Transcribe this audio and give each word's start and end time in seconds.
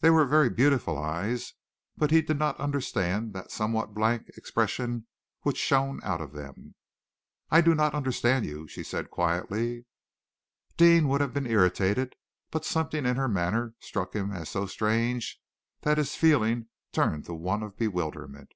They 0.00 0.10
were 0.10 0.26
very 0.26 0.50
beautiful 0.50 0.98
eyes, 0.98 1.54
but 1.96 2.10
he 2.10 2.20
did 2.20 2.38
not 2.38 2.60
understand 2.60 3.32
the 3.32 3.48
somewhat 3.48 3.94
blank 3.94 4.28
expression 4.36 5.06
which 5.40 5.56
shone 5.56 6.02
out 6.04 6.20
of 6.20 6.34
them. 6.34 6.74
"I 7.50 7.62
do 7.62 7.74
not 7.74 7.94
understand 7.94 8.44
you," 8.44 8.68
she 8.68 8.82
said 8.82 9.08
quietly. 9.10 9.86
Deane 10.76 11.08
would 11.08 11.22
have 11.22 11.32
been 11.32 11.46
irritated, 11.46 12.14
but 12.50 12.66
something 12.66 13.06
in 13.06 13.16
her 13.16 13.26
manner 13.26 13.72
struck 13.80 14.12
him 14.14 14.32
as 14.32 14.50
so 14.50 14.66
strange 14.66 15.40
that 15.80 15.96
his 15.96 16.14
feeling 16.14 16.66
turned 16.92 17.24
to 17.24 17.32
one 17.34 17.62
of 17.62 17.78
bewilderment. 17.78 18.50